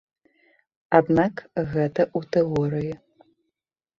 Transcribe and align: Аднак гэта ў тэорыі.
Аднак 0.99 1.43
гэта 1.73 2.01
ў 2.17 2.19
тэорыі. 2.37 2.93